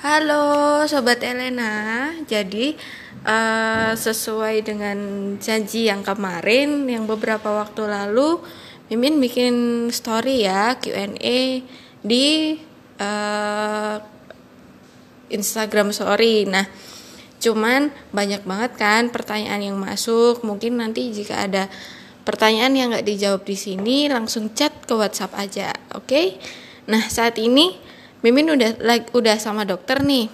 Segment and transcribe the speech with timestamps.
[0.00, 2.72] Halo Sobat Elena, jadi
[3.20, 4.96] uh, sesuai dengan
[5.36, 8.40] janji yang kemarin, yang beberapa waktu lalu,
[8.88, 9.52] Mimin bikin
[9.92, 11.60] story ya Q&A
[12.00, 12.56] di
[12.96, 14.00] uh,
[15.28, 16.48] Instagram Story.
[16.48, 16.64] Nah,
[17.36, 20.40] cuman banyak banget kan pertanyaan yang masuk.
[20.40, 21.68] Mungkin nanti jika ada
[22.24, 26.08] pertanyaan yang nggak dijawab di sini, langsung chat ke WhatsApp aja, oke?
[26.08, 26.40] Okay?
[26.88, 27.90] Nah, saat ini
[28.20, 30.28] Mimin udah like, udah sama dokter nih.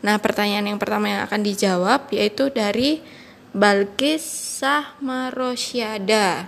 [0.00, 3.04] Nah, pertanyaan yang pertama yang akan dijawab yaitu dari
[3.50, 4.22] Balkis
[4.62, 6.46] Sahmarosyada.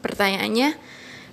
[0.00, 0.78] Pertanyaannya,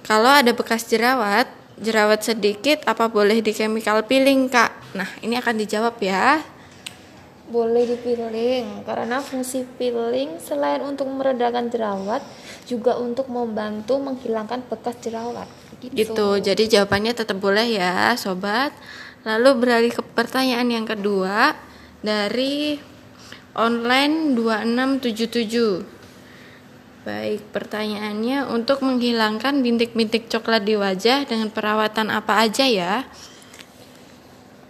[0.04, 1.48] kalau ada bekas jerawat,
[1.80, 4.98] jerawat sedikit apa boleh di chemical peeling, Kak?
[4.98, 6.42] Nah, ini akan dijawab ya.
[7.44, 12.24] Boleh di peeling karena fungsi peeling selain untuk meredakan jerawat
[12.64, 15.46] juga untuk membantu menghilangkan bekas jerawat
[15.84, 16.16] gitu.
[16.16, 16.30] gitu.
[16.40, 18.72] Jadi jawabannya tetap boleh ya, sobat.
[19.28, 21.56] Lalu beralih ke pertanyaan yang kedua
[22.00, 22.80] dari
[23.56, 26.04] online 2677.
[27.04, 33.04] Baik, pertanyaannya untuk menghilangkan bintik-bintik coklat di wajah dengan perawatan apa aja ya?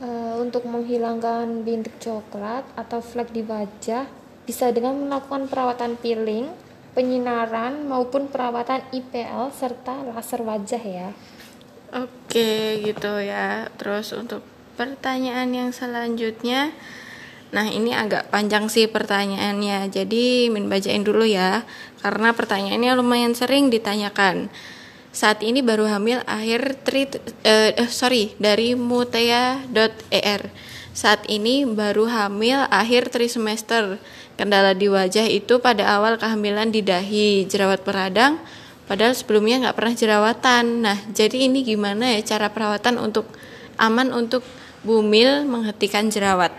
[0.04, 4.04] Uh, untuk menghilangkan bintik coklat atau flek di wajah
[4.44, 6.52] bisa dengan melakukan perawatan peeling
[6.92, 11.10] penyinaran maupun perawatan IPL serta laser wajah ya.
[11.96, 13.72] Oke, gitu ya.
[13.80, 14.44] Terus untuk
[14.76, 16.76] pertanyaan yang selanjutnya
[17.54, 19.94] Nah, ini agak panjang sih pertanyaannya.
[19.94, 21.62] Jadi, min bacain dulu ya.
[22.02, 24.50] Karena pertanyaannya lumayan sering ditanyakan.
[25.14, 27.06] Saat ini baru hamil akhir tri
[27.46, 30.42] eh sorry dari mutea.er.
[30.94, 34.02] Saat ini baru hamil akhir trimester.
[34.34, 38.42] Kendala di wajah itu pada awal kehamilan di dahi, jerawat peradang,
[38.90, 40.66] padahal sebelumnya nggak pernah jerawatan.
[40.82, 43.30] Nah, jadi ini gimana ya cara perawatan untuk
[43.78, 44.42] aman untuk
[44.82, 46.50] bumil menghentikan jerawat?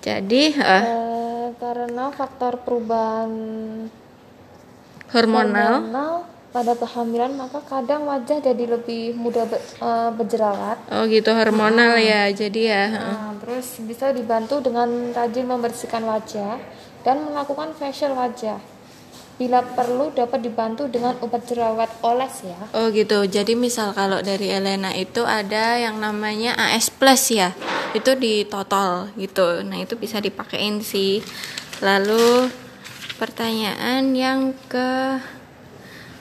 [0.00, 3.30] Jadi uh, uh, karena faktor perubahan
[5.12, 6.14] hormonal, hormonal
[6.52, 10.76] pada kehamilan maka kadang wajah jadi lebih mudah be, uh, berjerawat.
[10.92, 12.84] Oh gitu hormonal nah, ya jadi ya.
[12.92, 16.60] Nah, terus bisa dibantu dengan rajin membersihkan wajah
[17.02, 18.60] dan melakukan facial wajah.
[19.40, 22.58] Bila perlu dapat dibantu dengan obat jerawat oles ya.
[22.76, 23.24] Oh gitu.
[23.24, 27.56] Jadi misal kalau dari Elena itu ada yang namanya AS Plus ya.
[27.96, 29.64] Itu di total gitu.
[29.64, 31.24] Nah, itu bisa dipakein sih.
[31.80, 32.52] Lalu
[33.22, 35.22] pertanyaan yang ke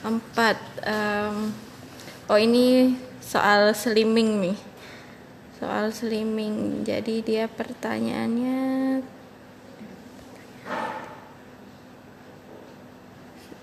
[0.06, 1.50] empat um,
[2.30, 4.58] oh ini soal slimming nih.
[5.58, 6.86] Soal slimming.
[6.86, 9.02] Jadi dia pertanyaannya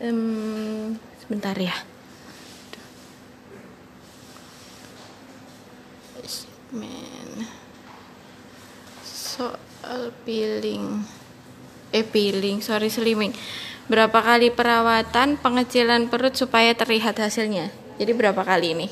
[0.03, 1.79] um, sebentar ya.
[9.07, 11.18] Soal peeling
[11.93, 13.33] eh peeling sorry slimming.
[13.89, 17.73] Berapa kali perawatan pengecilan perut supaya terlihat hasilnya?
[17.97, 18.89] Jadi berapa kali ini?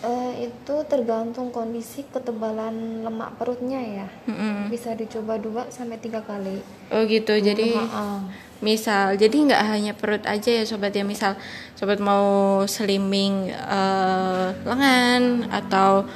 [0.00, 4.08] Uh, itu tergantung kondisi ketebalan lemak perutnya ya.
[4.30, 4.72] Mm-hmm.
[4.72, 6.62] bisa dicoba dua sampai tiga kali.
[6.88, 7.36] Oh gitu.
[7.36, 8.22] Hmm, jadi uh.
[8.64, 11.04] misal jadi nggak hanya perut aja ya sobat ya.
[11.04, 11.36] Misal
[11.76, 16.08] sobat mau slimming uh, lengan atau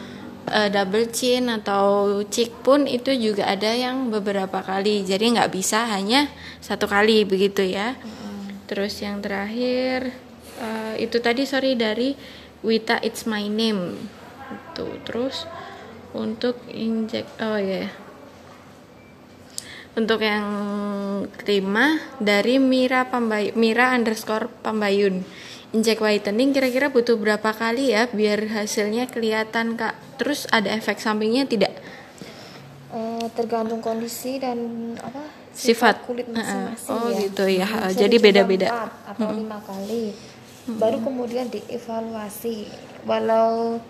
[0.49, 5.89] uh, double chin atau cheek pun itu juga ada yang beberapa kali jadi nggak bisa
[5.89, 6.29] hanya
[6.61, 8.69] satu kali begitu ya mm.
[8.69, 10.13] terus yang terakhir
[10.61, 12.17] uh, itu tadi sorry dari
[12.65, 13.97] Wita It's My Name
[14.53, 15.49] itu terus
[16.15, 17.91] untuk injek oh ya yeah.
[19.95, 20.47] untuk yang
[21.39, 25.25] kelima dari Mira Pambay Mira underscore Pambayun
[25.75, 31.51] injek whitening kira-kira butuh berapa kali ya biar hasilnya kelihatan kak terus ada efek sampingnya
[31.51, 31.75] tidak
[32.95, 34.57] uh, tergantung kondisi dan
[35.03, 37.19] apa sifat, sifat kulit masing-masing oh ya.
[37.27, 38.69] gitu ya Bisa jadi beda-beda
[39.03, 39.39] atau hmm.
[39.43, 40.79] lima kali hmm.
[40.79, 42.71] baru kemudian dievaluasi
[43.03, 43.83] walau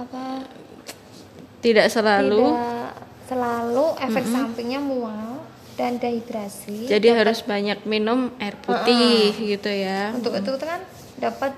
[0.00, 0.48] apa
[1.60, 4.34] tidak selalu tidak selalu efek hmm.
[4.34, 5.40] sampingnya mual
[5.72, 6.84] dan dehidrasi.
[6.84, 9.48] Jadi harus banyak minum air putih uh -uh.
[9.56, 10.12] gitu ya.
[10.12, 10.84] Untuk itu kan
[11.22, 11.54] dapat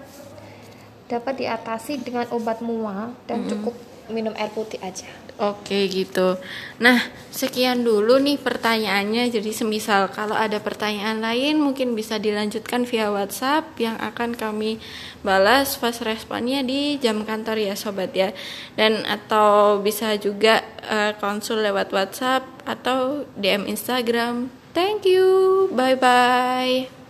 [1.09, 3.53] dapat diatasi dengan obat mual dan mm -hmm.
[3.57, 3.75] cukup
[4.13, 5.09] minum air putih aja.
[5.35, 6.39] Oke gitu.
[6.79, 7.03] Nah
[7.35, 9.35] sekian dulu nih pertanyaannya.
[9.35, 14.79] Jadi semisal kalau ada pertanyaan lain mungkin bisa dilanjutkan via WhatsApp yang akan kami
[15.27, 18.31] balas fast responnya di jam kantor ya sobat ya.
[18.79, 24.55] Dan atau bisa juga uh, konsul lewat WhatsApp atau DM Instagram.
[24.71, 25.67] Thank you.
[25.75, 27.04] Bye bye.